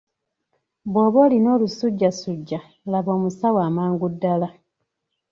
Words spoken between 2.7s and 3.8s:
laba omusawo